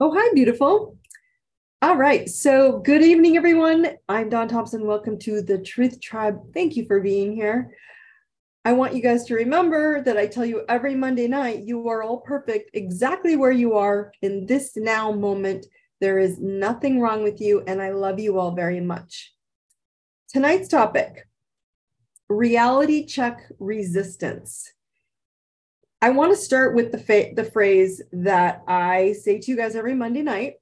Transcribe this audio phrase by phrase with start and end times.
[0.00, 0.96] Oh, hi, beautiful.
[1.82, 2.28] All right.
[2.28, 3.88] So, good evening, everyone.
[4.08, 4.86] I'm Don Thompson.
[4.86, 6.38] Welcome to the Truth Tribe.
[6.54, 7.74] Thank you for being here.
[8.64, 12.02] I want you guys to remember that I tell you every Monday night, you are
[12.02, 15.66] all perfect exactly where you are in this now moment.
[16.00, 19.34] There is nothing wrong with you, and I love you all very much.
[20.28, 21.26] Tonight's topic
[22.28, 24.72] reality check resistance.
[26.00, 29.74] I want to start with the, fa- the phrase that I say to you guys
[29.74, 30.54] every Monday night.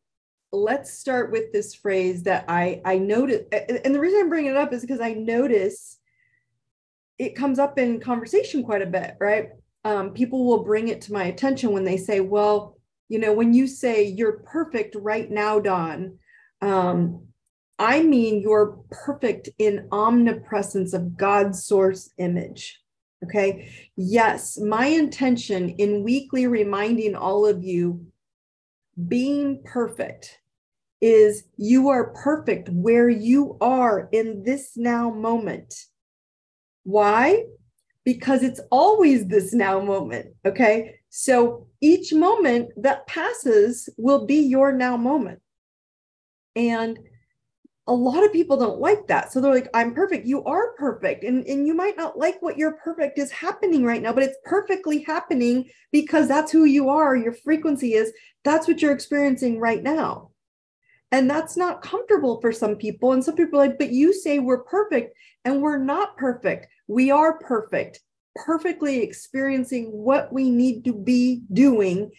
[0.50, 4.56] Let's start with this phrase that I I notice, and the reason I'm bringing it
[4.56, 5.98] up is because I notice
[7.18, 9.50] it comes up in conversation quite a bit, right?
[9.84, 12.78] Um, people will bring it to my attention when they say, "Well,
[13.08, 16.18] you know, when you say you're perfect right now, Don,
[16.62, 17.26] um,
[17.78, 22.80] I mean you're perfect in omnipresence of God's source image."
[23.24, 23.72] Okay.
[23.96, 28.06] Yes, my intention in weekly reminding all of you
[29.08, 30.38] being perfect
[31.00, 35.74] is you are perfect where you are in this now moment.
[36.84, 37.44] Why?
[38.04, 40.34] Because it's always this now moment.
[40.44, 40.96] Okay.
[41.08, 45.40] So each moment that passes will be your now moment.
[46.54, 46.98] And
[47.88, 49.32] a lot of people don't like that.
[49.32, 50.26] So they're like, I'm perfect.
[50.26, 51.22] You are perfect.
[51.22, 54.38] And, and you might not like what you're perfect is happening right now, but it's
[54.44, 57.16] perfectly happening because that's who you are.
[57.16, 58.12] Your frequency is
[58.44, 60.30] that's what you're experiencing right now.
[61.12, 63.12] And that's not comfortable for some people.
[63.12, 66.66] And some people are like, but you say we're perfect and we're not perfect.
[66.88, 68.00] We are perfect,
[68.34, 72.10] perfectly experiencing what we need to be doing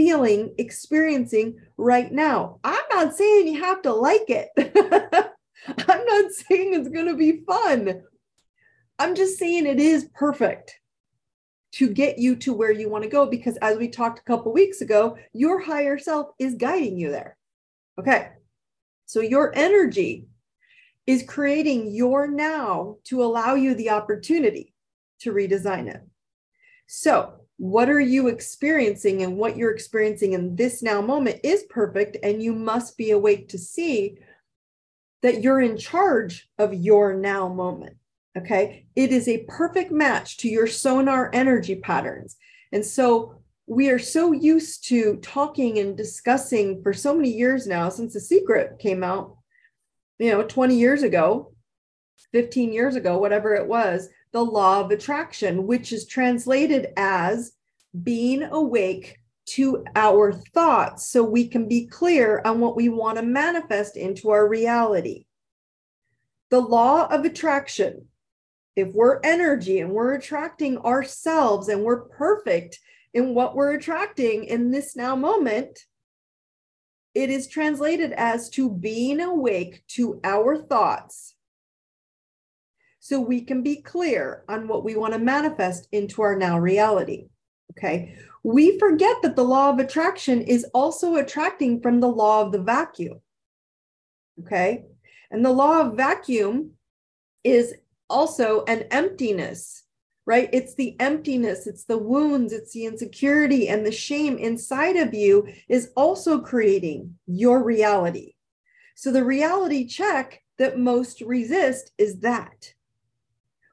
[0.00, 2.58] feeling, experiencing right now.
[2.64, 4.48] I'm not saying you have to like it.
[4.56, 8.00] I'm not saying it's going to be fun.
[8.98, 10.74] I'm just saying it is perfect
[11.72, 14.54] to get you to where you want to go because as we talked a couple
[14.54, 17.36] weeks ago, your higher self is guiding you there.
[17.98, 18.30] Okay.
[19.04, 20.28] So your energy
[21.06, 24.72] is creating your now to allow you the opportunity
[25.20, 26.00] to redesign it.
[26.86, 32.16] So what are you experiencing and what you're experiencing in this now moment is perfect
[32.22, 34.16] and you must be awake to see
[35.20, 37.96] that you're in charge of your now moment
[38.38, 38.86] okay?
[38.94, 42.36] It is a perfect match to your sonar energy patterns.
[42.72, 47.88] And so we are so used to talking and discussing for so many years now
[47.88, 49.36] since the secret came out
[50.18, 51.52] you know 20 years ago
[52.32, 57.52] 15 years ago whatever it was the law of attraction, which is translated as
[58.02, 63.24] being awake to our thoughts so we can be clear on what we want to
[63.24, 65.24] manifest into our reality.
[66.50, 68.06] The law of attraction,
[68.76, 72.78] if we're energy and we're attracting ourselves and we're perfect
[73.12, 75.80] in what we're attracting in this now moment,
[77.14, 81.34] it is translated as to being awake to our thoughts
[83.10, 87.26] so we can be clear on what we want to manifest into our now reality.
[87.72, 88.14] Okay.
[88.44, 92.62] We forget that the law of attraction is also attracting from the law of the
[92.62, 93.20] vacuum.
[94.40, 94.84] Okay.
[95.32, 96.74] And the law of vacuum
[97.42, 97.74] is
[98.08, 99.82] also an emptiness,
[100.24, 100.48] right?
[100.52, 105.48] It's the emptiness, it's the wounds, it's the insecurity and the shame inside of you
[105.68, 108.34] is also creating your reality.
[108.94, 112.74] So the reality check that most resist is that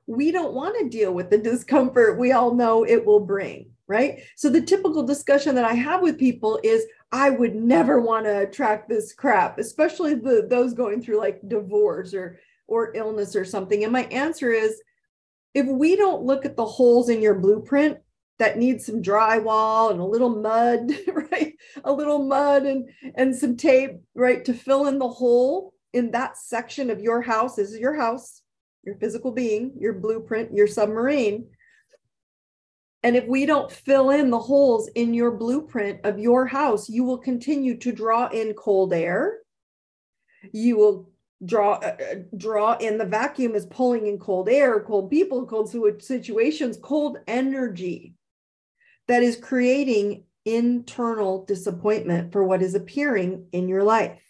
[0.08, 4.22] we don't want to deal with the discomfort we all know it will bring, right?
[4.38, 8.40] So the typical discussion that I have with people is I would never want to
[8.40, 13.84] attract this crap, especially the those going through like divorce or or illness or something.
[13.84, 14.82] And my answer is
[15.54, 17.98] if we don't look at the holes in your blueprint
[18.40, 20.92] that need some drywall and a little mud,
[21.32, 21.54] right?
[21.84, 26.38] A little mud and and some tape, right, to fill in the hole in that
[26.38, 27.56] section of your house.
[27.56, 28.42] This is your house
[28.88, 31.50] your physical being, your blueprint, your submarine.
[33.04, 37.04] And if we don't fill in the holes in your blueprint of your house, you
[37.04, 39.40] will continue to draw in cold air.
[40.54, 41.12] You will
[41.46, 45.70] draw uh, uh draw in the vacuum is pulling in cold air, cold people, cold
[46.02, 48.16] situations, cold energy
[49.08, 54.22] that is creating internal disappointment for what is appearing in your life.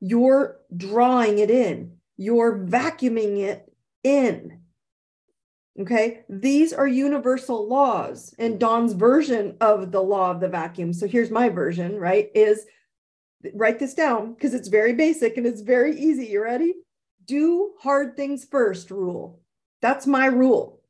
[0.00, 3.72] You're drawing it in you're vacuuming it
[4.04, 4.60] in.
[5.80, 10.92] Okay, these are universal laws, and Don's version of the law of the vacuum.
[10.92, 12.28] So here's my version, right?
[12.34, 12.66] Is
[13.54, 16.26] write this down because it's very basic and it's very easy.
[16.26, 16.74] You ready?
[17.24, 19.40] Do hard things first rule.
[19.80, 20.82] That's my rule.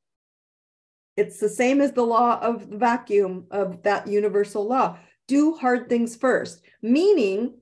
[1.17, 4.99] It's the same as the law of the vacuum of that universal law.
[5.29, 7.60] Do hard things first, meaning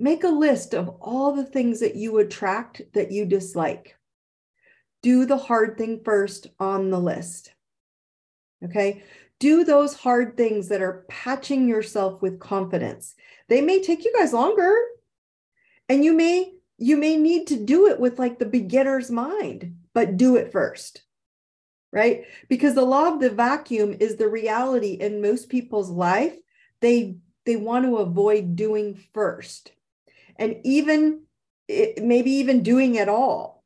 [0.00, 3.96] make a list of all the things that you attract that you dislike.
[5.02, 7.52] Do the hard thing first on the list.
[8.64, 9.02] Okay.
[9.38, 13.14] Do those hard things that are patching yourself with confidence.
[13.48, 14.74] They may take you guys longer
[15.88, 20.16] and you may you may need to do it with like the beginner's mind, but
[20.16, 21.02] do it first.
[21.92, 22.24] Right?
[22.48, 26.36] Because the law of the vacuum is the reality in most people's life.
[26.80, 29.72] They they want to avoid doing first.
[30.40, 31.22] And even
[31.68, 33.62] eh, maybe even doing it all.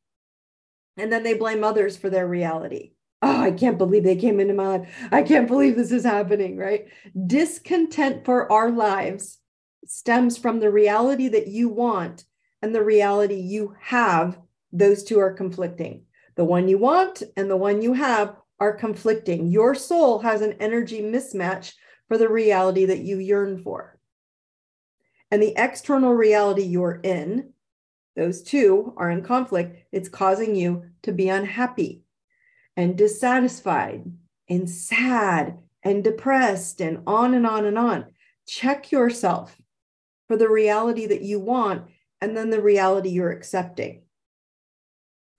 [0.98, 2.94] And then they blame others for their reality
[3.24, 4.88] oh, I can't believe they came into my life.
[5.10, 6.88] I can't believe this is happening, right?
[7.26, 9.38] Discontent for our lives
[9.86, 12.24] stems from the reality that you want
[12.60, 14.38] and the reality you have.
[14.72, 16.04] Those two are conflicting.
[16.36, 19.46] The one you want and the one you have are conflicting.
[19.46, 21.72] Your soul has an energy mismatch
[22.08, 23.93] for the reality that you yearn for.
[25.34, 27.50] And the external reality you're in,
[28.14, 29.84] those two are in conflict.
[29.90, 32.04] It's causing you to be unhappy
[32.76, 34.04] and dissatisfied
[34.48, 38.12] and sad and depressed and on and on and on.
[38.46, 39.60] Check yourself
[40.28, 41.88] for the reality that you want
[42.20, 44.02] and then the reality you're accepting.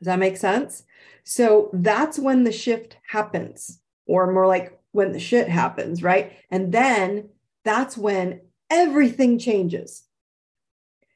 [0.02, 0.84] Does that make sense?
[1.24, 6.34] So that's when the shift happens, or more like when the shit happens, right?
[6.52, 7.30] And then
[7.64, 10.04] that's when everything changes.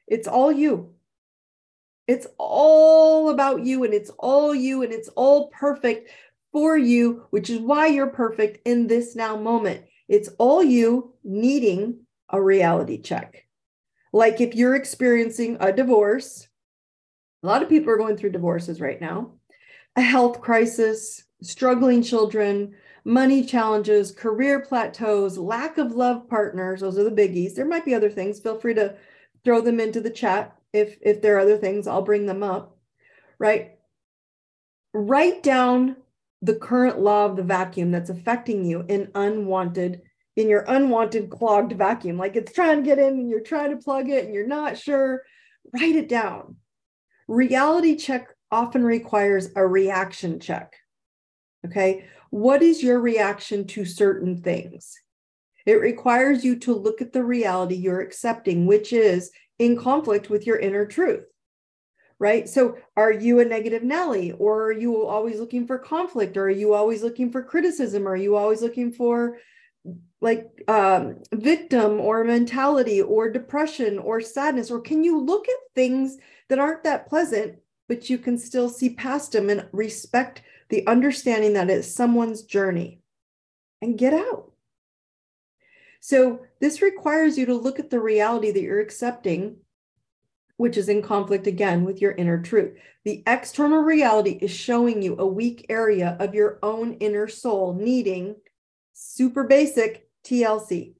[0.06, 0.94] It's all you.
[2.06, 6.10] It's all about you and it's all you and it's all perfect
[6.52, 9.84] for you, which is why you're perfect in this now moment.
[10.08, 13.46] It's all you needing a reality check.
[14.12, 16.48] Like if you're experiencing a divorce,
[17.42, 19.34] a lot of people are going through divorces right now,
[19.94, 26.80] a health crisis, struggling children, money challenges, career plateaus, lack of love partners.
[26.80, 27.54] Those are the biggies.
[27.54, 28.40] There might be other things.
[28.40, 28.96] Feel free to
[29.44, 32.76] throw them into the chat if if there are other things i'll bring them up
[33.38, 33.72] right
[34.92, 35.96] write down
[36.42, 40.02] the current law of the vacuum that's affecting you in unwanted
[40.36, 43.82] in your unwanted clogged vacuum like it's trying to get in and you're trying to
[43.82, 45.22] plug it and you're not sure
[45.74, 46.56] write it down
[47.28, 50.76] reality check often requires a reaction check
[51.66, 52.06] okay?
[52.30, 54.98] What is your reaction to certain things?
[55.66, 60.46] It requires you to look at the reality you're accepting which is in conflict with
[60.46, 61.24] your inner truth
[62.20, 62.48] right?
[62.48, 66.50] So are you a negative nelly or are you always looking for conflict or are
[66.50, 69.38] you always looking for criticism or are you always looking for
[70.20, 74.70] like um, victim or mentality or depression or sadness?
[74.70, 76.18] Or can you look at things
[76.48, 77.56] that aren't that pleasant
[77.88, 83.02] but you can still see past them and respect the understanding that it's someone's journey
[83.82, 84.50] and get out
[86.00, 89.58] so this requires you to look at the reality that you're accepting,
[90.56, 92.76] which is in conflict again with your inner truth.
[93.04, 98.36] The external reality is showing you a weak area of your own inner soul needing
[98.94, 100.94] super basic TLC,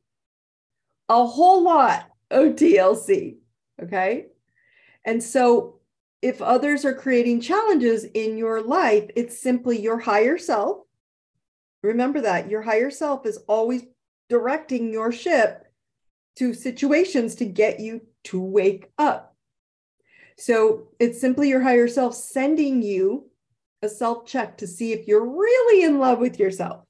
[1.08, 3.38] a whole lot of TLC.
[3.82, 4.26] Okay.
[5.04, 5.79] And so
[6.22, 10.78] if others are creating challenges in your life, it's simply your higher self.
[11.82, 13.84] Remember that your higher self is always
[14.28, 15.64] directing your ship
[16.36, 19.34] to situations to get you to wake up.
[20.36, 23.30] So it's simply your higher self sending you
[23.82, 26.84] a self check to see if you're really in love with yourself.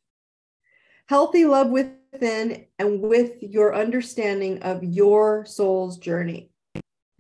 [1.09, 6.51] Healthy love within and with your understanding of your soul's journey.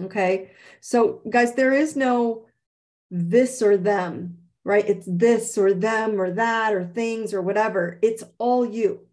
[0.04, 0.50] Okay.
[0.80, 2.46] So, guys, there is no
[3.10, 4.88] this or them, right?
[4.88, 7.98] It's this or them or that or things or whatever.
[8.02, 9.06] It's all you.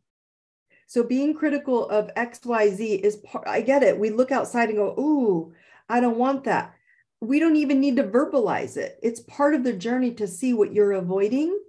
[0.88, 4.00] So being critical of XYZ is part, I get it.
[4.00, 5.54] We look outside and go, ooh,
[5.90, 6.74] I don't want that.
[7.20, 8.98] We don't even need to verbalize it.
[9.04, 11.60] It's part of the journey to see what you're avoiding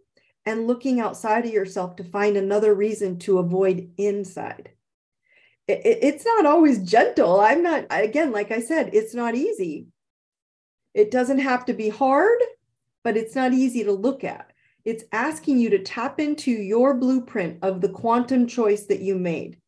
[0.46, 4.70] and looking outside of yourself to find another reason to avoid inside.
[5.68, 7.40] It, it, it's not always gentle.
[7.40, 9.86] I'm not, again, like I said, it's not easy.
[10.94, 12.40] It doesn't have to be hard,
[13.04, 14.52] but it's not easy to look at.
[14.84, 19.58] It's asking you to tap into your blueprint of the quantum choice that you made.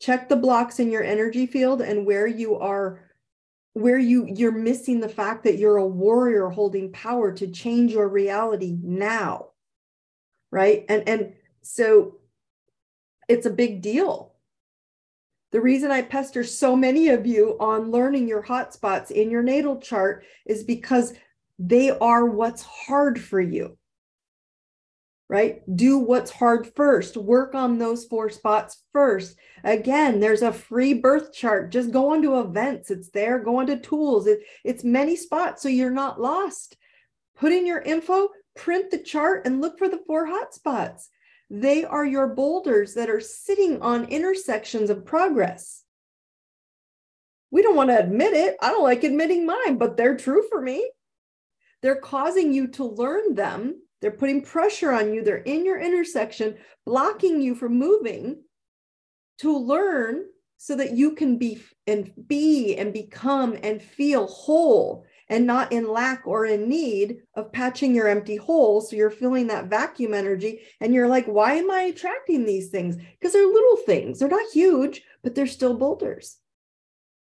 [0.00, 3.00] Check the blocks in your energy field and where you are
[3.74, 8.08] where you you're missing the fact that you're a warrior holding power to change your
[8.08, 9.48] reality now.
[10.50, 10.84] Right?
[10.88, 12.18] And and so
[13.28, 14.31] it's a big deal.
[15.52, 19.80] The reason I pester so many of you on learning your hotspots in your natal
[19.80, 21.14] chart is because
[21.58, 23.76] they are what's hard for you
[25.32, 25.62] right?
[25.76, 27.16] Do what's hard first.
[27.16, 29.34] Work on those four spots first.
[29.64, 31.72] Again, there's a free birth chart.
[31.72, 32.90] Just go onto events.
[32.90, 33.38] It's there.
[33.38, 34.26] Go onto tools.
[34.26, 36.76] It, it's many spots so you're not lost.
[37.34, 41.08] Put in your info, print the chart, and look for the four hot spots.
[41.52, 45.84] They are your boulders that are sitting on intersections of progress.
[47.52, 48.56] We don't want to admit it.
[48.60, 50.90] I don't like admitting mine, but they're true for me.
[51.82, 55.22] They're causing you to learn them they're putting pressure on you.
[55.22, 58.42] They're in your intersection, blocking you from moving
[59.38, 60.24] to learn
[60.58, 65.90] so that you can be and be and become and feel whole and not in
[65.90, 68.82] lack or in need of patching your empty hole.
[68.82, 72.96] So you're feeling that vacuum energy and you're like, why am I attracting these things?
[72.96, 74.18] Because they're little things.
[74.18, 76.36] They're not huge, but they're still boulders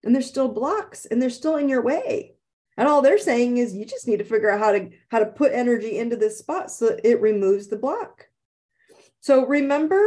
[0.06, 2.36] and they're still blocks and they're still in your way.
[2.78, 5.26] And all they're saying is you just need to figure out how to how to
[5.26, 8.28] put energy into this spot so it removes the block.
[9.20, 10.02] So remember,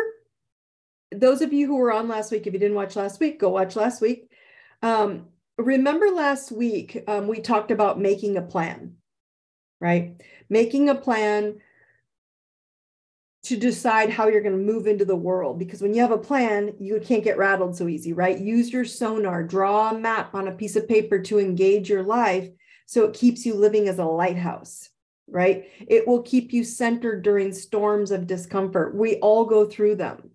[1.12, 3.50] those of you who were on last week, if you didn't watch last week, go
[3.50, 4.30] watch last week.
[4.80, 5.26] Um,
[5.59, 8.97] remember last week um, we talked about making a plan,
[9.80, 10.21] right?
[10.49, 11.61] Making a plan
[13.42, 16.19] to decide how you're going to move into the world because when you have a
[16.19, 20.47] plan you can't get rattled so easy right use your sonar draw a map on
[20.47, 22.50] a piece of paper to engage your life
[22.90, 24.90] so it keeps you living as a lighthouse,
[25.28, 25.69] right?
[25.87, 28.97] It will keep you centered during storms of discomfort.
[28.97, 30.33] We all go through them.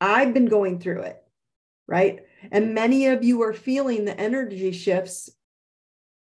[0.00, 1.22] I've been going through it,
[1.88, 2.20] right?
[2.52, 5.30] And many of you are feeling the energy shifts,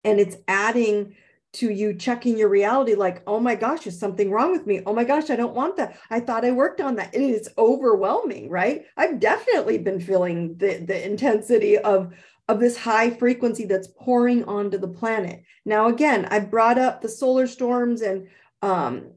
[0.04, 1.16] and it's adding
[1.54, 4.82] to you checking your reality like, oh my gosh, is something wrong with me?
[4.86, 5.98] Oh my gosh, I don't want that.
[6.10, 7.14] I thought I worked on that.
[7.14, 8.86] And it's overwhelming, right?
[8.98, 12.12] I've definitely been feeling the, the intensity of,
[12.48, 15.44] of this high frequency that's pouring onto the planet.
[15.64, 18.28] Now, again, I brought up the solar storms and
[18.64, 19.12] um,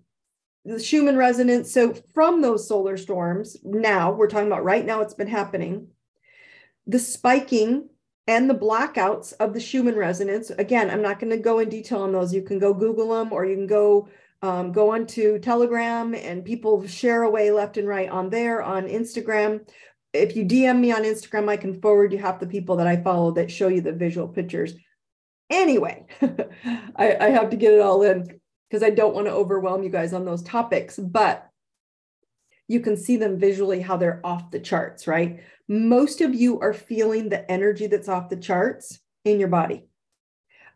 [0.66, 1.72] the Schumann resonance.
[1.72, 5.88] So, from those solar storms, now we're talking about right now, it's been happening.
[6.86, 7.88] The spiking
[8.26, 10.50] and the blackouts of the Schumann resonance.
[10.50, 12.34] Again, I'm not going to go in detail on those.
[12.34, 14.08] You can go Google them or you can go
[14.42, 19.60] um, go onto Telegram and people share away left and right on there on Instagram
[20.16, 22.96] if you DM me on Instagram, I can forward you half the people that I
[22.96, 24.74] follow that show you the visual pictures.
[25.50, 26.06] Anyway,
[26.96, 29.90] I, I have to get it all in because I don't want to overwhelm you
[29.90, 31.48] guys on those topics, but
[32.68, 35.40] you can see them visually how they're off the charts, right?
[35.68, 39.86] Most of you are feeling the energy that's off the charts in your body.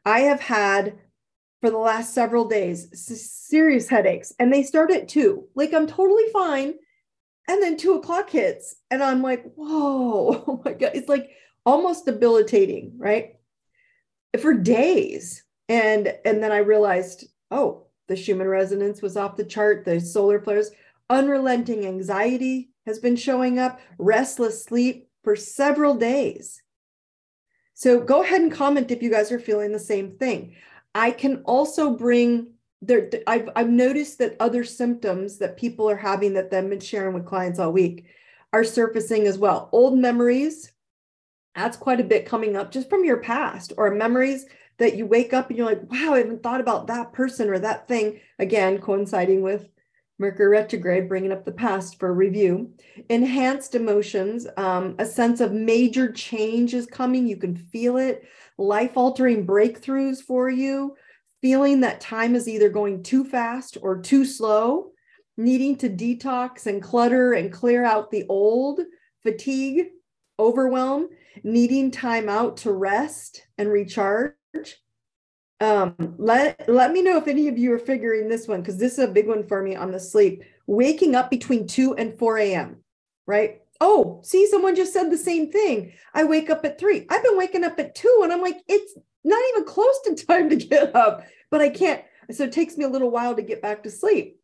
[0.04, 0.99] I have had
[1.61, 2.88] for the last several days
[3.49, 5.47] serious headaches, and they start at two.
[5.54, 6.75] Like I'm totally fine
[7.50, 10.92] and then two o'clock hits, and I'm like, whoa, oh my God.
[10.94, 11.30] It's like
[11.66, 13.35] almost debilitating, right?
[14.40, 15.42] For days.
[15.68, 20.40] And and then I realized, oh, the Schumann resonance was off the chart, the solar
[20.40, 20.70] flares,
[21.09, 26.62] unrelenting anxiety has been showing up, restless sleep for several days.
[27.75, 30.56] So go ahead and comment if you guys are feeling the same thing.
[30.94, 36.35] I can also bring there I've I've noticed that other symptoms that people are having
[36.35, 38.06] that they've been sharing with clients all week
[38.52, 39.68] are surfacing as well.
[39.73, 40.73] Old memories,
[41.54, 44.47] that's quite a bit coming up just from your past or memories
[44.78, 47.59] that you wake up and you're like, wow, I haven't thought about that person or
[47.59, 48.20] that thing.
[48.38, 49.68] Again, coinciding with
[50.20, 52.72] Mercury retrograde, bringing up the past for review.
[53.08, 57.26] Enhanced emotions, um, a sense of major change is coming.
[57.26, 58.28] You can feel it.
[58.58, 60.94] Life altering breakthroughs for you
[61.40, 64.90] feeling that time is either going too fast or too slow,
[65.36, 68.80] needing to detox and clutter and clear out the old,
[69.22, 69.86] fatigue,
[70.38, 71.08] overwhelm,
[71.42, 74.34] needing time out to rest and recharge.
[75.60, 78.94] Um, let let me know if any of you are figuring this one because this
[78.94, 80.42] is a big one for me on the sleep.
[80.66, 82.76] Waking up between 2 and 4 a.m.
[83.26, 83.60] Right?
[83.80, 85.92] Oh, see, someone just said the same thing.
[86.12, 87.06] I wake up at three.
[87.08, 90.50] I've been waking up at two, and I'm like, it's not even close to time
[90.50, 92.02] to get up, but I can't.
[92.30, 94.38] So it takes me a little while to get back to sleep.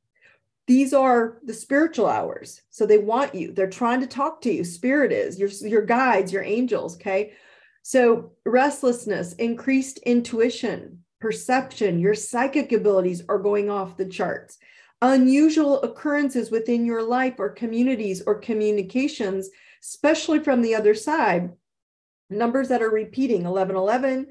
[0.67, 2.63] These are the spiritual hours.
[2.71, 3.53] So they want you.
[3.53, 4.65] They're trying to talk to you.
[4.65, 6.97] Spirit is your, your guides, your angels.
[6.97, 7.35] Okay.
[7.83, 14.59] So restlessness, increased intuition, perception, your psychic abilities are going off the charts.
[15.03, 19.51] Unusual occurrences within your life or communities or communications,
[19.83, 21.53] especially from the other side.
[22.31, 24.27] Numbers that are repeating 1111,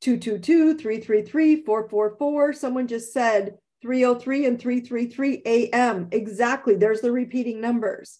[0.00, 2.52] 222, 333, 444.
[2.52, 6.08] Someone just said 303 and 333 AM.
[6.10, 6.74] Exactly.
[6.74, 8.18] There's the repeating numbers.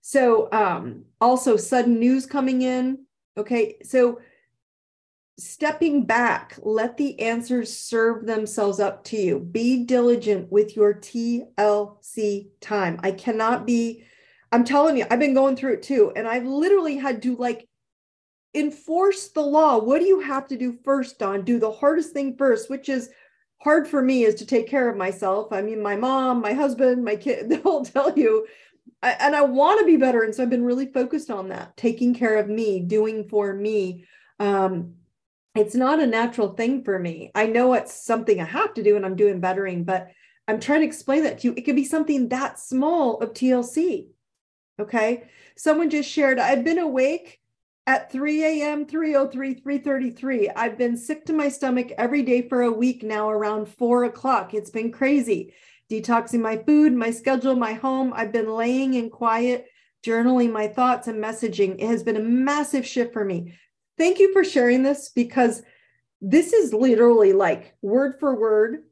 [0.00, 3.04] So, um, also sudden news coming in.
[3.36, 3.76] Okay.
[3.82, 4.20] So,
[5.38, 9.38] stepping back, let the answers serve themselves up to you.
[9.38, 12.98] Be diligent with your TLC time.
[13.02, 14.04] I cannot be,
[14.50, 16.12] I'm telling you, I've been going through it too.
[16.16, 17.68] And I've literally had to like
[18.52, 19.78] enforce the law.
[19.78, 21.42] What do you have to do first, Don?
[21.42, 23.08] Do the hardest thing first, which is
[23.58, 25.52] hard for me is to take care of myself.
[25.52, 28.46] I mean, my mom, my husband, my kid, they'll tell you.
[29.02, 30.22] I, and I want to be better.
[30.22, 34.04] And so I've been really focused on that, taking care of me, doing for me.
[34.40, 34.94] Um,
[35.58, 37.30] it's not a natural thing for me.
[37.34, 40.08] I know it's something I have to do and I'm doing bettering, but
[40.46, 41.54] I'm trying to explain that to you.
[41.56, 44.08] It could be something that small of TLC.
[44.80, 45.24] Okay.
[45.56, 47.40] Someone just shared, I've been awake
[47.86, 50.50] at 3 a.m., 303, 333.
[50.50, 54.54] I've been sick to my stomach every day for a week now around four o'clock.
[54.54, 55.54] It's been crazy.
[55.90, 58.12] Detoxing my food, my schedule, my home.
[58.14, 59.66] I've been laying in quiet,
[60.06, 61.76] journaling my thoughts and messaging.
[61.78, 63.54] It has been a massive shift for me
[63.98, 65.62] thank you for sharing this because
[66.20, 68.84] this is literally like word for word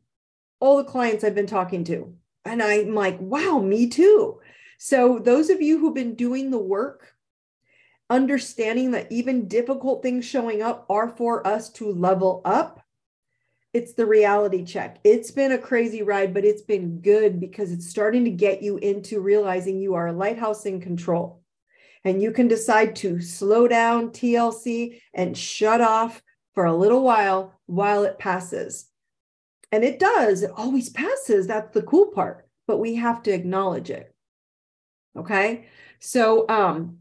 [0.61, 2.15] all the clients I've been talking to.
[2.45, 4.41] And I'm like, wow, me too.
[4.79, 7.15] So, those of you who've been doing the work,
[8.09, 12.83] understanding that even difficult things showing up are for us to level up,
[13.73, 14.99] it's the reality check.
[15.03, 18.79] It's been a crazy ride, but it's been good because it's starting to get you
[18.79, 21.43] into realizing you are a lighthouse in control
[22.05, 26.23] and you can decide to slow down TLC and shut off
[26.55, 28.91] for a little while while it passes.
[29.73, 31.47] And it does, it always passes.
[31.47, 34.15] That's the cool part, but we have to acknowledge it.
[35.17, 35.67] Okay.
[35.99, 36.99] So, um,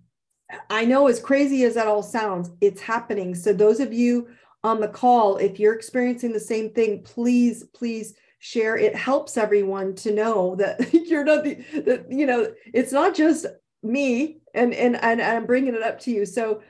[0.70, 3.36] I know as crazy as that all sounds, it's happening.
[3.36, 4.28] So, those of you
[4.64, 8.78] on the call, if you're experiencing the same thing, please, please share.
[8.78, 13.46] It helps everyone to know that you're not the, that, you know, it's not just
[13.84, 16.26] me and and and I'm bringing it up to you.
[16.26, 16.62] So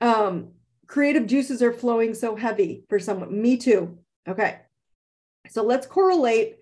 [0.00, 0.52] um
[0.86, 3.40] creative juices are flowing so heavy for someone.
[3.40, 3.98] Me too.
[4.28, 4.60] Okay.
[5.50, 6.58] So let's correlate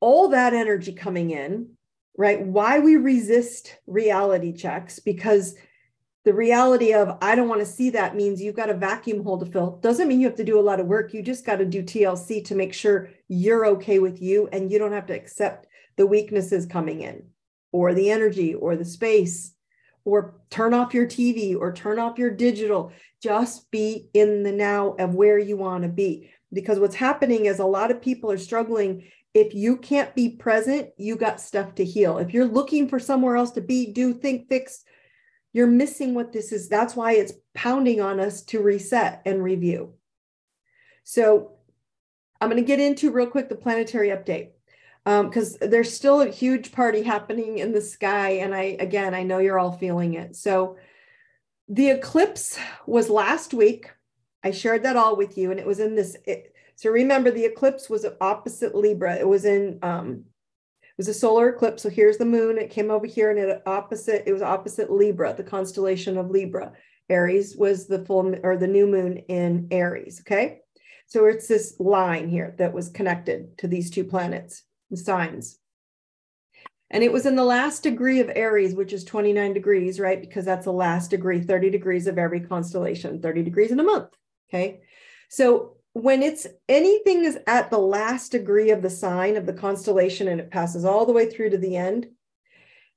[0.00, 1.70] all that energy coming in,
[2.16, 2.40] right?
[2.40, 5.56] Why we resist reality checks because
[6.24, 9.38] the reality of I don't want to see that means you've got a vacuum hole
[9.38, 9.78] to fill.
[9.78, 11.14] Doesn't mean you have to do a lot of work.
[11.14, 14.78] You just got to do TLC to make sure you're okay with you and you
[14.78, 17.24] don't have to accept the weaknesses coming in
[17.72, 19.52] or the energy or the space
[20.04, 22.92] or turn off your TV or turn off your digital.
[23.22, 26.30] Just be in the now of where you want to be.
[26.52, 29.04] Because what's happening is a lot of people are struggling.
[29.34, 32.18] If you can't be present, you got stuff to heal.
[32.18, 34.82] If you're looking for somewhere else to be, do, think, fix,
[35.52, 36.68] you're missing what this is.
[36.68, 39.94] That's why it's pounding on us to reset and review.
[41.04, 41.52] So
[42.40, 44.50] I'm going to get into real quick the planetary update
[45.04, 48.30] because um, there's still a huge party happening in the sky.
[48.30, 50.36] And I, again, I know you're all feeling it.
[50.36, 50.76] So
[51.68, 53.90] the eclipse was last week.
[54.44, 56.16] I shared that all with you, and it was in this.
[56.24, 59.16] It, so remember, the eclipse was opposite Libra.
[59.16, 60.24] It was in, um,
[60.82, 61.82] it was a solar eclipse.
[61.82, 62.56] So here's the moon.
[62.56, 64.24] It came over here, and it opposite.
[64.26, 66.72] It was opposite Libra, the constellation of Libra.
[67.10, 70.20] Aries was the full or the new moon in Aries.
[70.20, 70.60] Okay,
[71.06, 74.62] so it's this line here that was connected to these two planets
[74.94, 75.58] signs.
[76.90, 80.20] And it was in the last degree of Aries, which is 29 degrees, right?
[80.20, 84.08] Because that's the last degree, 30 degrees of every constellation, 30 degrees in a month.
[84.48, 84.80] Okay.
[85.28, 90.28] So when it's anything is at the last degree of the sign of the constellation
[90.28, 92.06] and it passes all the way through to the end,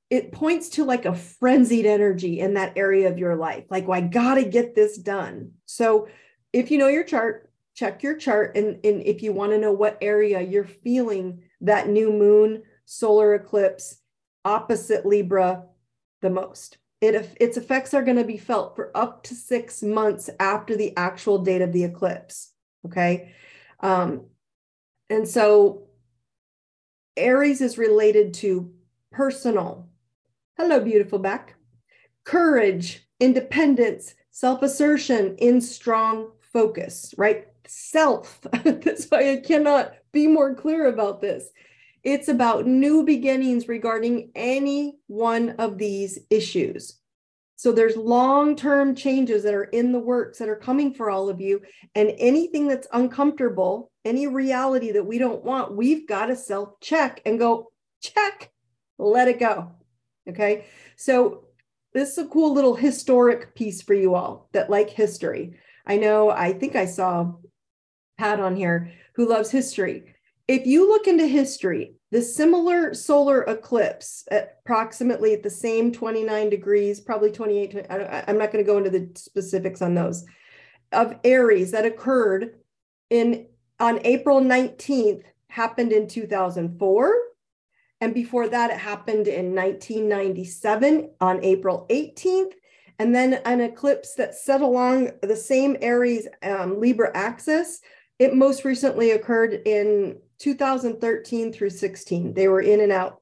[0.09, 3.65] it points to like a frenzied energy in that area of your life.
[3.69, 5.53] Like, well, I got to get this done.
[5.65, 6.07] So
[6.53, 8.55] if you know your chart, check your chart.
[8.55, 13.35] And, and if you want to know what area you're feeling that new moon solar
[13.35, 13.97] eclipse
[14.43, 15.65] opposite Libra
[16.21, 16.77] the most.
[16.99, 20.95] It, its effects are going to be felt for up to six months after the
[20.97, 22.51] actual date of the eclipse.
[22.85, 23.33] Okay.
[23.79, 24.25] Um,
[25.09, 25.87] and so
[27.17, 28.71] Aries is related to
[29.11, 29.89] personal.
[30.57, 31.55] Hello, beautiful back.
[32.23, 37.47] Courage, independence, self assertion in strong focus, right?
[37.67, 38.39] Self.
[38.63, 41.49] That's why I cannot be more clear about this.
[42.03, 46.99] It's about new beginnings regarding any one of these issues.
[47.61, 51.39] So there's long-term changes that are in the works that are coming for all of
[51.39, 51.61] you
[51.93, 57.37] and anything that's uncomfortable, any reality that we don't want, we've got to self-check and
[57.37, 57.71] go
[58.01, 58.51] check,
[58.97, 59.73] let it go.
[60.27, 60.65] Okay?
[60.95, 61.43] So
[61.93, 65.59] this is a cool little historic piece for you all that like history.
[65.85, 67.33] I know I think I saw
[68.21, 70.13] Pat on here who loves history.
[70.47, 76.49] If you look into history, the similar solar eclipse at approximately at the same 29
[76.51, 80.23] degrees, probably 28, I, am not going to go into the specifics on those.
[80.91, 82.59] of Aries that occurred
[83.09, 83.47] in
[83.79, 87.15] on April 19th happened in 2004.
[88.01, 92.53] And before that, it happened in 1997 on April 18th.
[92.99, 97.81] And then an eclipse that set along the same Aries um, Libra axis.
[98.21, 102.35] It most recently occurred in 2013 through 16.
[102.35, 103.19] They were in and out.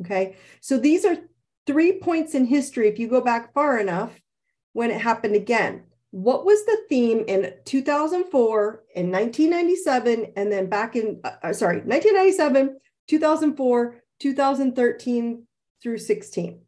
[0.00, 0.36] Okay.
[0.62, 1.18] So these are
[1.66, 4.18] three points in history, if you go back far enough,
[4.72, 5.82] when it happened again.
[6.12, 11.80] What was the theme in 2004, in 1997, and then back in, uh, uh sorry,
[11.80, 15.46] 1997, 2004, 2013
[15.82, 16.60] through 16?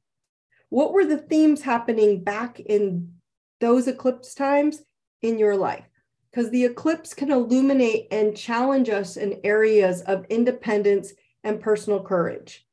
[0.69, 3.14] What were the themes happening back in
[3.59, 4.83] those eclipse times
[5.23, 5.89] in your life?
[6.31, 11.12] Because the eclipse can illuminate and challenge us in areas of independence
[11.43, 12.66] and personal courage.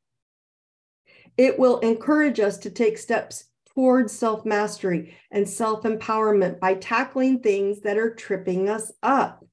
[1.37, 7.39] It will encourage us to take steps towards self mastery and self empowerment by tackling
[7.39, 9.45] things that are tripping us up.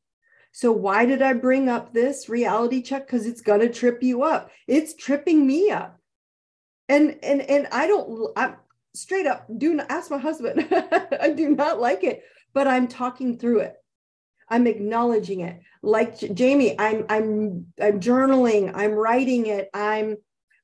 [0.53, 3.07] So, why did I bring up this reality check?
[3.07, 4.51] Because it's going to trip you up.
[4.67, 5.99] It's tripping me up.
[6.89, 8.57] And, and, and I don't, I'm
[8.95, 10.69] straight up, do not ask my husband.
[11.21, 13.75] I do not like it, but I'm talking through it.
[14.49, 15.61] I'm acknowledging it.
[15.83, 20.17] Like Jamie, I'm, I'm, I'm journaling, I'm writing it, I'm,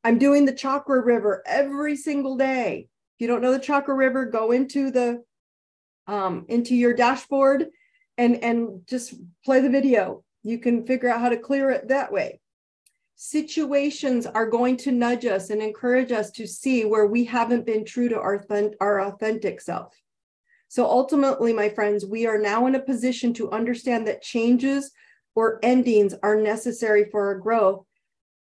[0.02, 2.88] I'm doing the chakra river every single day.
[3.16, 5.22] If you don't know the chakra river, go into the
[6.06, 7.68] um, into your dashboard
[8.18, 9.14] and and just
[9.44, 10.24] play the video.
[10.42, 12.40] You can figure out how to clear it that way.
[13.16, 17.84] Situations are going to nudge us and encourage us to see where we haven't been
[17.84, 18.42] true to our,
[18.80, 19.94] our authentic self.
[20.70, 24.92] So ultimately, my friends, we are now in a position to understand that changes
[25.35, 27.85] or endings are necessary for our growth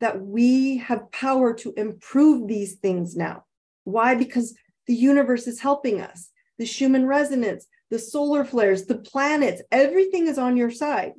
[0.00, 3.44] that we have power to improve these things now.
[3.84, 4.14] Why?
[4.14, 4.54] Because
[4.86, 6.28] the universe is helping us.
[6.58, 11.12] The Schumann resonance, the solar flares, the planets, everything is on your side.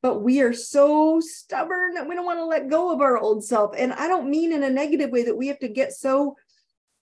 [0.00, 3.44] But we are so stubborn that we don't want to let go of our old
[3.44, 3.74] self.
[3.76, 6.36] And I don't mean in a negative way that we have to get so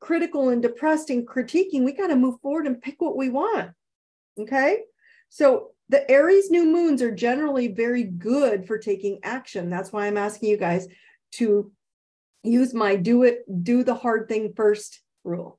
[0.04, 1.82] critical and depressed and critiquing.
[1.82, 3.70] We got to move forward and pick what we want.
[4.38, 4.80] Okay.
[5.30, 9.70] So the Aries new moons are generally very good for taking action.
[9.70, 10.86] That's why I'm asking you guys
[11.32, 11.72] to
[12.42, 15.58] use my do it, do the hard thing first rule.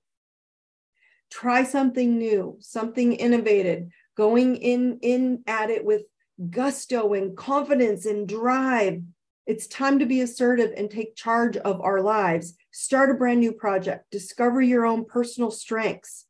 [1.31, 6.03] Try something new, something innovative, going in, in at it with
[6.51, 9.01] gusto and confidence and drive.
[9.45, 12.55] It's time to be assertive and take charge of our lives.
[12.71, 16.25] Start a brand new project, discover your own personal strengths,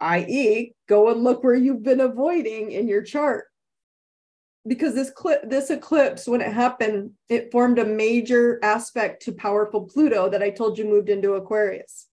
[0.00, 3.46] i.e., go and look where you've been avoiding in your chart
[4.66, 9.82] because this clip this eclipse when it happened it formed a major aspect to powerful
[9.82, 12.06] pluto that i told you moved into aquarius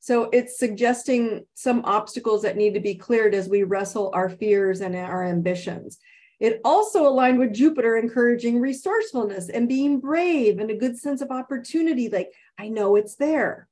[0.00, 4.80] so it's suggesting some obstacles that need to be cleared as we wrestle our fears
[4.80, 5.98] and our ambitions
[6.42, 11.30] it also aligned with jupiter encouraging resourcefulness and being brave and a good sense of
[11.30, 13.68] opportunity like i know it's there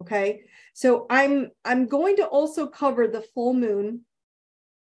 [0.00, 4.02] okay so i'm i'm going to also cover the full moon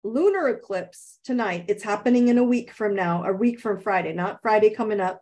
[0.04, 1.66] lunar eclipse tonight.
[1.68, 5.22] It's happening in a week from now, a week from Friday, not Friday coming up.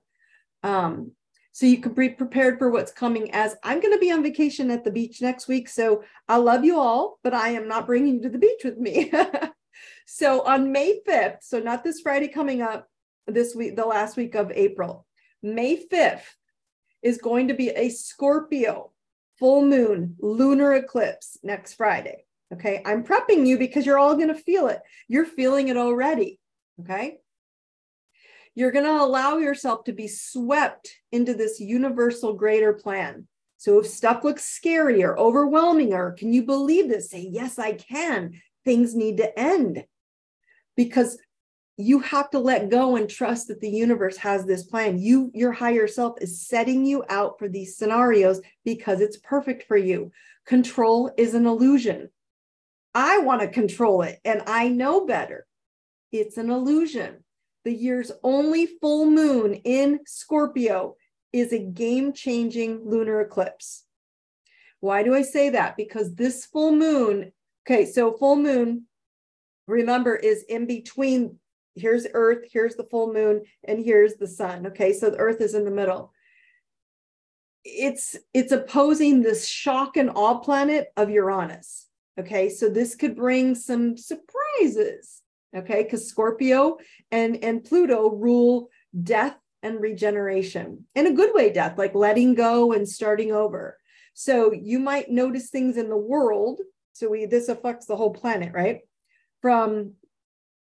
[0.63, 1.11] Um,
[1.51, 4.71] so you can be prepared for what's coming as I'm going to be on vacation
[4.71, 5.67] at the beach next week.
[5.67, 8.77] So I love you all, but I am not bringing you to the beach with
[8.77, 9.11] me.
[10.05, 12.87] so on May 5th, so not this Friday coming up,
[13.27, 15.05] this week, the last week of April,
[15.41, 16.23] May 5th
[17.01, 18.91] is going to be a Scorpio
[19.37, 22.25] full moon lunar eclipse next Friday.
[22.53, 22.81] Okay.
[22.85, 24.81] I'm prepping you because you're all going to feel it.
[25.07, 26.39] You're feeling it already.
[26.81, 27.19] Okay.
[28.55, 33.27] You're going to allow yourself to be swept into this universal greater plan.
[33.57, 37.11] So if stuff looks scary or overwhelming, or can you believe this?
[37.11, 38.41] Say, yes, I can.
[38.65, 39.85] Things need to end
[40.75, 41.17] because
[41.77, 44.99] you have to let go and trust that the universe has this plan.
[44.99, 49.77] You, your higher self, is setting you out for these scenarios because it's perfect for
[49.77, 50.11] you.
[50.45, 52.09] Control is an illusion.
[52.93, 55.45] I want to control it and I know better.
[56.11, 57.23] It's an illusion.
[57.63, 60.95] The year's only full moon in Scorpio
[61.31, 63.85] is a game changing lunar eclipse.
[64.79, 65.77] Why do I say that?
[65.77, 67.31] Because this full moon,
[67.69, 68.85] okay, so full moon,
[69.67, 71.37] remember, is in between.
[71.75, 74.67] Here's Earth, here's the full moon, and here's the sun.
[74.67, 76.11] Okay, so the Earth is in the middle.
[77.63, 81.87] It's it's opposing this shock and awe planet of Uranus.
[82.19, 85.21] Okay, so this could bring some surprises.
[85.55, 86.77] Okay, because Scorpio
[87.11, 88.69] and, and Pluto rule
[89.03, 93.77] death and regeneration in a good way, death, like letting go and starting over.
[94.13, 96.59] So you might notice things in the world.
[96.99, 98.81] So we this affects the whole planet, right?
[99.41, 99.93] from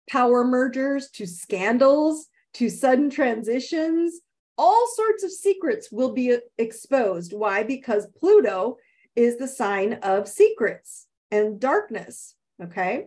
[0.08, 4.20] power mergers to scandals to sudden transitions.
[4.58, 7.32] All sorts of secrets will be exposed.
[7.32, 7.62] Why?
[7.62, 8.76] Because Pluto
[9.16, 12.34] is the sign of secrets and darkness.
[12.62, 13.06] Okay.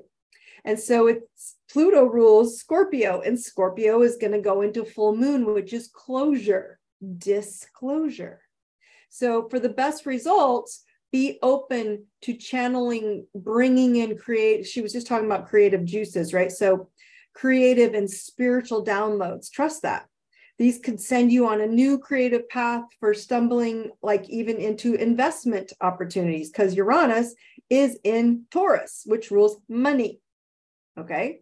[0.64, 5.46] And so it's Pluto rules Scorpio, and Scorpio is going to go into full moon,
[5.54, 6.80] which is closure,
[7.20, 8.42] disclosure.
[9.10, 14.66] So, for the best results, be open to channeling, bringing in create.
[14.66, 16.52] She was just talking about creative juices, right?
[16.52, 16.90] So,
[17.34, 19.52] creative and spiritual downloads.
[19.52, 20.08] Trust that.
[20.58, 25.74] These could send you on a new creative path for stumbling, like even into investment
[25.82, 27.36] opportunities, because Uranus
[27.70, 30.22] is in Taurus, which rules money.
[30.98, 31.42] Okay.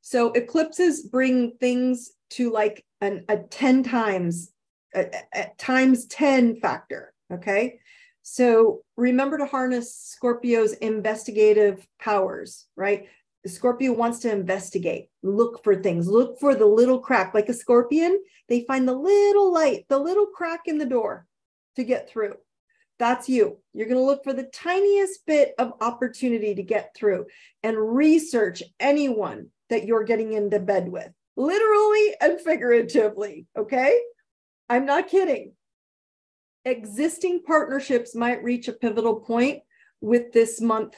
[0.00, 4.50] So eclipses bring things to like an, a 10 times,
[4.94, 7.14] a, a times 10 factor.
[7.32, 7.78] Okay.
[8.30, 13.08] So remember to harness Scorpio's investigative powers, right?
[13.46, 17.32] Scorpio wants to investigate, look for things, look for the little crack.
[17.32, 21.26] Like a scorpion, they find the little light, the little crack in the door
[21.76, 22.34] to get through.
[22.98, 23.60] That's you.
[23.72, 27.26] You're going to look for the tiniest bit of opportunity to get through
[27.62, 33.46] and research anyone that you're getting into bed with, literally and figuratively.
[33.56, 33.98] Okay.
[34.68, 35.54] I'm not kidding.
[36.64, 39.62] Existing partnerships might reach a pivotal point
[40.00, 40.94] with this month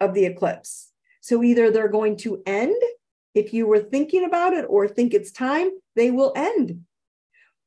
[0.00, 0.92] of the eclipse.
[1.20, 2.76] So either they're going to end
[3.36, 6.80] if you were thinking about it or think it's time, they will end.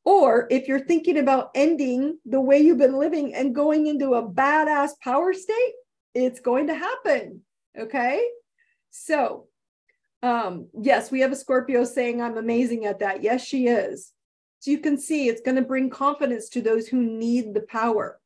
[0.03, 4.27] Or if you're thinking about ending the way you've been living and going into a
[4.27, 5.73] badass power state,
[6.15, 7.41] it's going to happen.
[7.77, 8.25] Okay.
[8.89, 9.45] So,
[10.23, 13.21] um, yes, we have a Scorpio saying, I'm amazing at that.
[13.21, 14.11] Yes, she is.
[14.59, 18.19] So you can see it's going to bring confidence to those who need the power.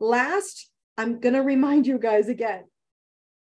[0.00, 2.64] Last, I'm going to remind you guys again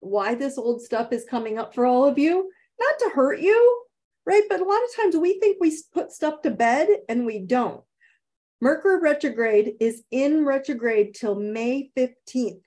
[0.01, 3.83] why this old stuff is coming up for all of you, not to hurt you,
[4.25, 4.43] right?
[4.49, 7.81] But a lot of times we think we put stuff to bed and we don't.
[8.61, 12.61] Mercury retrograde is in retrograde till May 15th.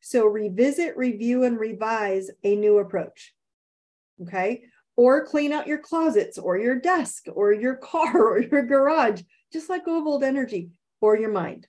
[0.00, 3.34] So revisit, review, and revise a new approach.
[4.22, 4.62] Okay.
[4.96, 9.22] Or clean out your closets or your desk or your car or your garage.
[9.52, 11.66] Just let go of old energy or your mind.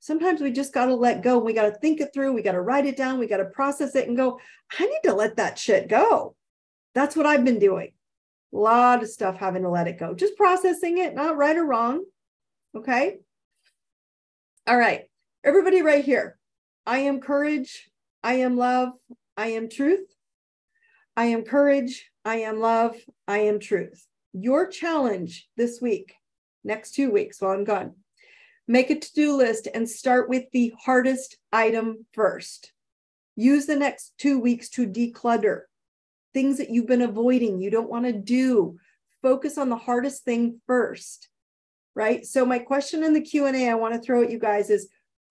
[0.00, 1.38] Sometimes we just got to let go.
[1.38, 2.32] We got to think it through.
[2.32, 3.18] We got to write it down.
[3.18, 4.38] We got to process it and go,
[4.78, 6.36] I need to let that shit go.
[6.94, 7.92] That's what I've been doing.
[8.52, 11.64] A lot of stuff having to let it go, just processing it, not right or
[11.64, 12.04] wrong.
[12.74, 13.18] Okay.
[14.66, 15.04] All right.
[15.44, 16.38] Everybody, right here.
[16.86, 17.90] I am courage.
[18.22, 18.90] I am love.
[19.36, 20.06] I am truth.
[21.16, 22.10] I am courage.
[22.26, 22.96] I am love.
[23.28, 24.04] I am truth.
[24.32, 26.12] Your challenge this week,
[26.64, 27.94] next two weeks while I'm gone,
[28.66, 32.72] make a to do list and start with the hardest item first.
[33.36, 35.60] Use the next two weeks to declutter
[36.34, 38.76] things that you've been avoiding, you don't want to do.
[39.22, 41.28] Focus on the hardest thing first,
[41.94, 42.26] right?
[42.26, 44.88] So my question in the Q&A I want to throw at you guys is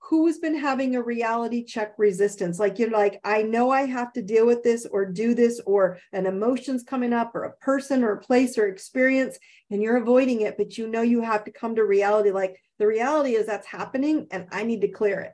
[0.07, 2.59] who's been having a reality check resistance?
[2.59, 5.97] Like you're like, I know I have to deal with this or do this, or
[6.13, 9.37] an emotion's coming up, or a person or a place or experience,
[9.71, 12.31] and you're avoiding it, but you know you have to come to reality.
[12.31, 15.33] Like the reality is that's happening and I need to clear it.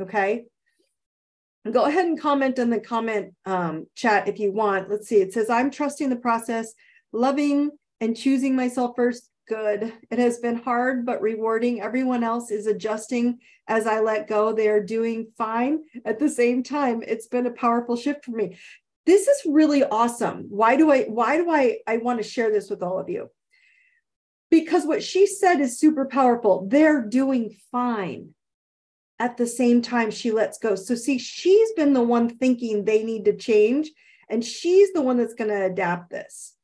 [0.00, 0.46] Okay
[1.70, 4.90] go ahead and comment in the comment um, chat if you want.
[4.90, 5.16] Let's see.
[5.16, 6.72] It says, I'm trusting the process,
[7.12, 9.28] loving and choosing myself first.
[9.48, 9.92] Good.
[10.10, 11.80] It has been hard, but rewarding.
[11.80, 14.52] Everyone else is adjusting as I let go.
[14.52, 15.84] They are doing fine.
[16.04, 18.58] At the same time, it's been a powerful shift for me.
[19.04, 20.46] This is really awesome.
[20.48, 23.30] Why do I, why do I, I want to share this with all of you?
[24.50, 26.66] Because what she said is super powerful.
[26.68, 28.30] They're doing fine
[29.18, 30.74] at the same time she lets go.
[30.74, 33.90] So, see, she's been the one thinking they need to change,
[34.28, 36.54] and she's the one that's going to adapt this.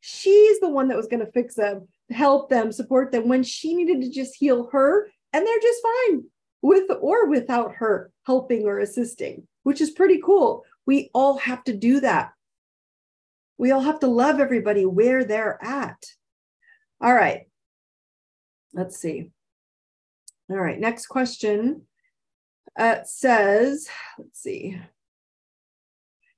[0.00, 3.74] She's the one that was going to fix them, help them, support them when she
[3.74, 6.24] needed to just heal her, and they're just fine
[6.62, 10.64] with or without her helping or assisting, which is pretty cool.
[10.86, 12.32] We all have to do that.
[13.58, 16.02] We all have to love everybody where they're at.
[17.00, 17.42] All right.
[18.72, 19.30] Let's see.
[20.50, 21.82] All right, next question
[22.78, 23.88] uh, says,
[24.18, 24.78] let's see.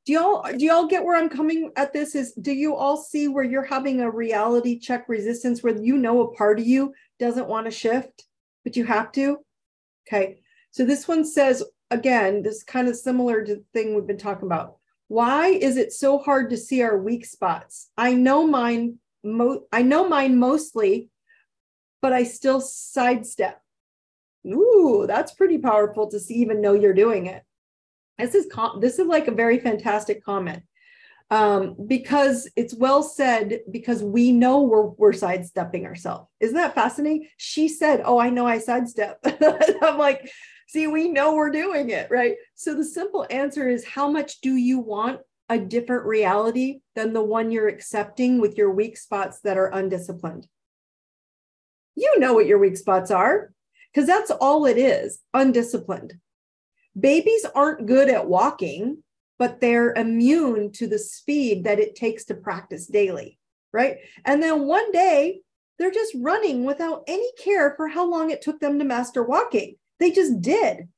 [0.06, 2.14] Do y'all do y'all get where I'm coming at this?
[2.14, 6.20] Is do you all see where you're having a reality check resistance where you know
[6.22, 8.24] a part of you doesn't want to shift,
[8.62, 9.38] but you have to?
[10.06, 10.38] Okay.
[10.70, 14.46] So this one says again, this kind of similar to the thing we've been talking
[14.46, 14.76] about.
[15.08, 17.90] Why is it so hard to see our weak spots?
[17.96, 21.10] I know mine mo- I know mine mostly,
[22.00, 23.60] but I still sidestep.
[24.46, 27.42] Ooh, that's pretty powerful to see, even know you're doing it.
[28.18, 30.62] This is com- this is like a very fantastic comment
[31.30, 36.28] um, because it's well said because we know we're we're sidestepping ourselves.
[36.40, 37.28] Isn't that fascinating?
[37.36, 39.18] She said, "Oh, I know I sidestep."
[39.82, 40.30] I'm like,
[40.68, 42.36] see, we know we're doing it, right?
[42.54, 47.22] So the simple answer is, how much do you want a different reality than the
[47.22, 50.46] one you're accepting with your weak spots that are undisciplined?
[51.94, 53.52] You know what your weak spots are
[53.92, 56.14] because that's all it is undisciplined.
[56.98, 59.02] Babies aren't good at walking,
[59.38, 63.38] but they're immune to the speed that it takes to practice daily,
[63.72, 63.98] right?
[64.24, 65.40] And then one day
[65.78, 69.76] they're just running without any care for how long it took them to master walking.
[70.00, 70.88] They just did.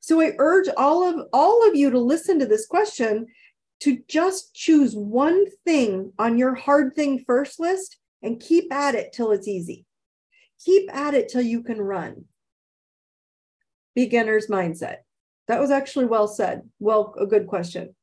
[0.00, 3.26] So I urge all of all of you to listen to this question
[3.80, 9.12] to just choose one thing on your hard thing first list and keep at it
[9.12, 9.84] till it's easy.
[10.64, 12.24] Keep at it till you can run.
[13.96, 14.98] Beginner's mindset.
[15.48, 16.62] That was actually well said.
[16.78, 17.96] Well, a good question.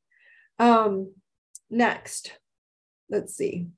[0.58, 1.14] Um,
[1.70, 2.32] next,
[3.08, 3.68] let's see.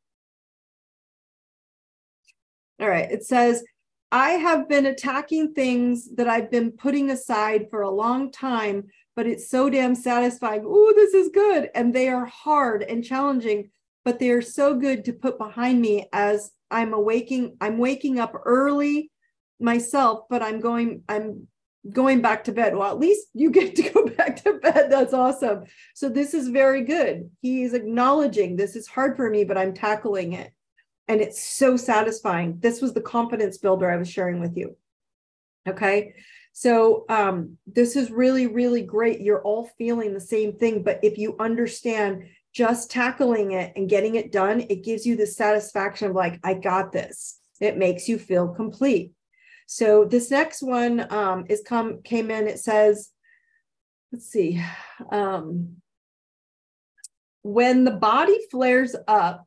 [2.80, 3.62] All right, it says,
[4.10, 9.26] I have been attacking things that I've been putting aside for a long time, but
[9.26, 10.62] it's so damn satisfying.
[10.64, 11.70] Oh, this is good.
[11.74, 13.70] And they are hard and challenging,
[14.04, 18.34] but they are so good to put behind me as I'm awaking, I'm waking up
[18.44, 19.10] early
[19.58, 21.48] myself, but I'm going, I'm
[21.90, 22.76] going back to bed.
[22.76, 24.90] Well, at least you get to go back to bed.
[24.90, 25.64] That's awesome.
[25.94, 27.30] So this is very good.
[27.40, 30.52] He's acknowledging this is hard for me, but I'm tackling it.
[31.08, 32.58] And it's so satisfying.
[32.58, 34.76] This was the confidence builder I was sharing with you.
[35.68, 36.14] Okay.
[36.52, 39.20] So um, this is really, really great.
[39.20, 40.82] You're all feeling the same thing.
[40.82, 45.26] But if you understand just tackling it and getting it done, it gives you the
[45.26, 47.38] satisfaction of like, I got this.
[47.60, 49.12] It makes you feel complete.
[49.66, 52.46] So this next one um, is come came in.
[52.46, 53.10] It says,
[54.12, 54.62] let's see,
[55.10, 55.76] um,
[57.42, 59.46] when the body flares up,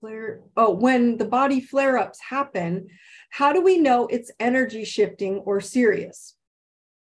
[0.00, 0.40] flare.
[0.56, 2.88] Oh, when the body flare ups happen,
[3.30, 6.34] how do we know it's energy shifting or serious?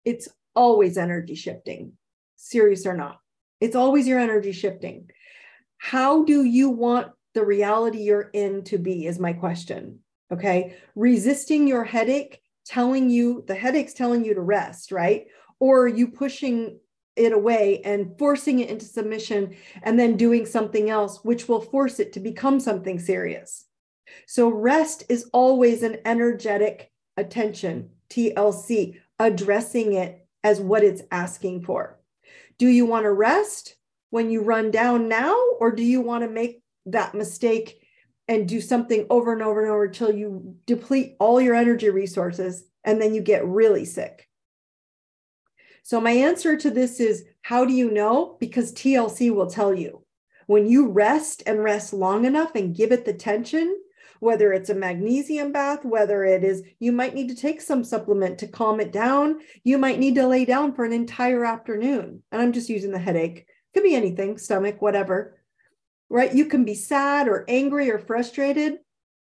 [0.04, 1.92] It's always energy shifting,
[2.36, 3.18] serious or not.
[3.60, 5.10] It's always your energy shifting.
[5.78, 9.06] How do you want the reality you're in to be?
[9.06, 10.00] Is my question.
[10.32, 10.76] Okay.
[10.94, 15.26] Resisting your headache, telling you, the headache's telling you to rest, right?
[15.60, 16.80] Or you pushing
[17.14, 21.98] it away and forcing it into submission and then doing something else, which will force
[21.98, 23.64] it to become something serious.
[24.26, 31.98] So, rest is always an energetic attention, TLC, addressing it as what it's asking for.
[32.58, 33.76] Do you want to rest
[34.10, 37.80] when you run down now, or do you want to make that mistake
[38.28, 42.64] and do something over and over and over until you deplete all your energy resources
[42.84, 44.28] and then you get really sick.
[45.82, 48.36] So, my answer to this is how do you know?
[48.40, 50.02] Because TLC will tell you.
[50.46, 53.76] When you rest and rest long enough and give it the tension,
[54.20, 58.38] whether it's a magnesium bath, whether it is you might need to take some supplement
[58.38, 62.22] to calm it down, you might need to lay down for an entire afternoon.
[62.32, 65.35] And I'm just using the headache, could be anything, stomach, whatever
[66.08, 66.34] right?
[66.34, 68.78] You can be sad or angry or frustrated.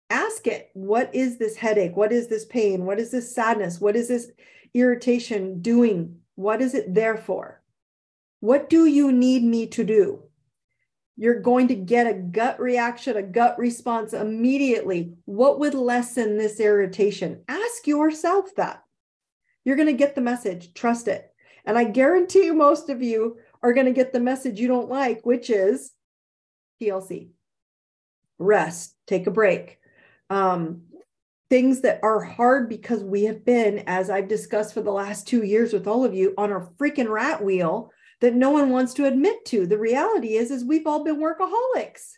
[0.09, 1.95] Ask it, what is this headache?
[1.95, 2.85] What is this pain?
[2.85, 3.81] What is this sadness?
[3.81, 4.31] What is this
[4.73, 6.19] irritation doing?
[6.35, 7.61] What is it there for?
[8.39, 10.23] What do you need me to do?
[11.17, 15.13] You're going to get a gut reaction, a gut response immediately.
[15.23, 17.41] What would lessen this irritation?
[17.47, 18.83] Ask yourself that.
[19.63, 20.73] You're going to get the message.
[20.73, 21.31] Trust it.
[21.65, 24.89] And I guarantee you, most of you are going to get the message you don't
[24.89, 25.91] like, which is
[26.81, 27.29] TLC.
[28.37, 29.79] Rest, take a break.
[30.29, 30.81] Um,
[31.49, 35.43] things that are hard because we have been, as I've discussed for the last two
[35.43, 39.05] years with all of you, on a freaking rat wheel that no one wants to
[39.05, 39.67] admit to.
[39.67, 42.13] The reality is, is we've all been workaholics.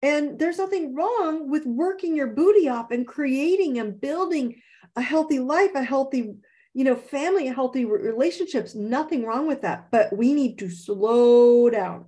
[0.00, 4.60] And there's nothing wrong with working your booty off and creating and building
[4.94, 6.34] a healthy life, a healthy,
[6.72, 8.76] you know, family, healthy relationships.
[8.76, 9.90] Nothing wrong with that.
[9.90, 12.06] But we need to slow down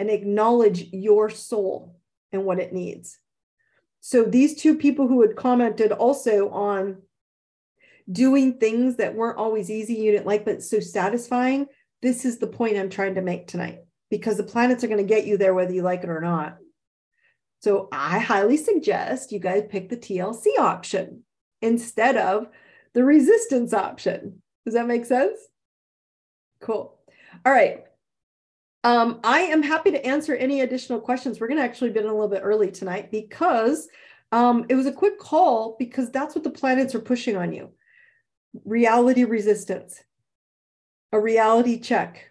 [0.00, 1.94] and acknowledge your soul
[2.32, 3.18] and what it needs.
[4.00, 7.02] So these two people who had commented also on
[8.10, 11.66] doing things that weren't always easy, you didn't like, but so satisfying.
[12.00, 15.14] This is the point I'm trying to make tonight because the planets are going to
[15.14, 16.56] get you there whether you like it or not.
[17.60, 21.24] So I highly suggest you guys pick the TLC option
[21.60, 22.46] instead of
[22.94, 24.40] the resistance option.
[24.64, 25.38] Does that make sense?
[26.62, 26.98] Cool.
[27.44, 27.84] All right.
[28.82, 31.38] Um, I am happy to answer any additional questions.
[31.38, 33.88] We're going to actually be in a little bit early tonight because
[34.32, 37.70] um, it was a quick call because that's what the planets are pushing on you
[38.64, 40.02] reality resistance.
[41.12, 42.30] a reality check.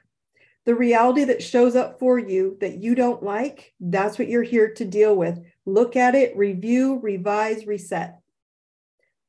[0.66, 4.74] The reality that shows up for you that you don't like, that's what you're here
[4.76, 5.40] to deal with.
[5.66, 8.20] Look at it, review, revise, reset.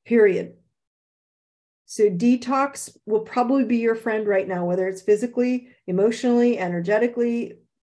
[0.05, 0.55] Period.
[1.91, 7.55] So detox will probably be your friend right now, whether it's physically, emotionally, energetically,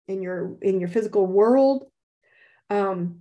[0.09, 1.85] in your in your physical world.
[2.71, 3.21] Um,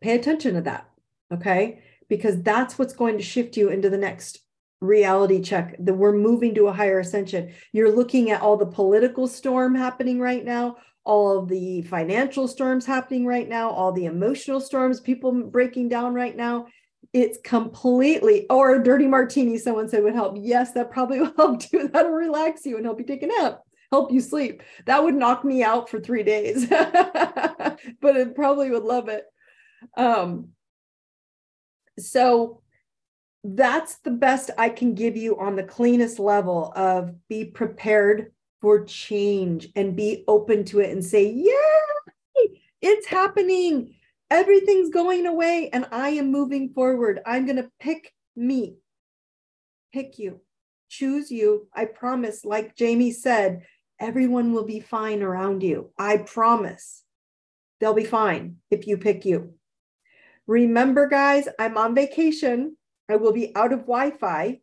[0.00, 0.90] pay attention to that,
[1.32, 1.84] okay?
[2.08, 4.40] Because that's what's going to shift you into the next
[4.80, 5.76] reality check.
[5.78, 7.54] That we're moving to a higher ascension.
[7.72, 12.84] You're looking at all the political storm happening right now, all of the financial storms
[12.84, 16.66] happening right now, all the emotional storms, people breaking down right now
[17.12, 20.36] it's completely or a dirty martini someone said would help.
[20.38, 21.88] Yes that probably will help too.
[21.88, 24.62] That'll relax you and help you take a nap help you sleep.
[24.84, 29.24] That would knock me out for three days but it probably would love it.
[29.96, 30.50] Um
[31.98, 32.62] so
[33.44, 38.84] that's the best i can give you on the cleanest level of be prepared for
[38.84, 42.46] change and be open to it and say yeah
[42.80, 43.94] it's happening
[44.30, 47.20] Everything's going away and I am moving forward.
[47.24, 48.76] I'm going to pick me,
[49.92, 50.40] pick you,
[50.88, 51.68] choose you.
[51.74, 53.62] I promise, like Jamie said,
[53.98, 55.90] everyone will be fine around you.
[55.98, 57.04] I promise
[57.80, 59.54] they'll be fine if you pick you.
[60.46, 62.76] Remember, guys, I'm on vacation.
[63.08, 64.60] I will be out of Wi Fi.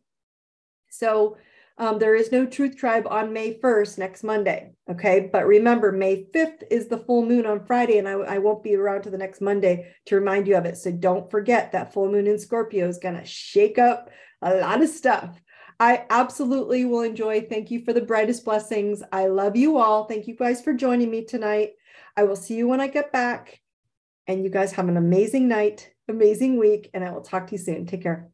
[0.90, 1.36] So
[1.78, 4.72] um, there is no Truth Tribe on May 1st, next Monday.
[4.90, 5.28] Okay.
[5.30, 8.74] But remember, May 5th is the full moon on Friday, and I, I won't be
[8.74, 10.78] around to the next Monday to remind you of it.
[10.78, 14.10] So don't forget that full moon in Scorpio is going to shake up
[14.40, 15.38] a lot of stuff.
[15.78, 17.42] I absolutely will enjoy.
[17.42, 19.02] Thank you for the brightest blessings.
[19.12, 20.04] I love you all.
[20.04, 21.72] Thank you guys for joining me tonight.
[22.16, 23.60] I will see you when I get back.
[24.26, 27.58] And you guys have an amazing night, amazing week, and I will talk to you
[27.58, 27.86] soon.
[27.86, 28.30] Take care.